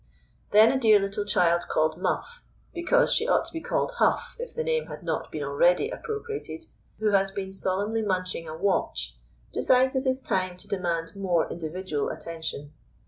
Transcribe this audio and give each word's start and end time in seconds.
Then 0.49 0.71
a 0.71 0.79
dear 0.79 0.99
little 0.99 1.25
child 1.25 1.65
called 1.69 1.95
Muff 2.01 2.43
(because 2.73 3.13
she 3.13 3.27
ought 3.27 3.45
to 3.45 3.53
be 3.53 3.61
called 3.61 3.91
Huff 3.99 4.35
if 4.39 4.51
the 4.51 4.63
name 4.63 4.87
had 4.87 5.03
not 5.03 5.31
been 5.31 5.43
already 5.43 5.91
appropriated), 5.91 6.65
who 6.97 7.11
has 7.11 7.29
been 7.29 7.53
solemnly 7.53 8.01
munching 8.01 8.47
a 8.47 8.57
watch, 8.57 9.15
decides 9.53 9.95
it 9.95 10.09
is 10.09 10.23
time 10.23 10.57
to 10.57 10.67
demand 10.67 11.15
more 11.15 11.47
individual 11.51 12.09
attention. 12.09 12.73